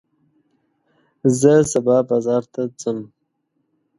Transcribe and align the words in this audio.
زه 1.39 1.53
سبا 1.71 1.97
بازار 2.09 2.43
ته 2.53 2.61
ځم. 2.81 2.99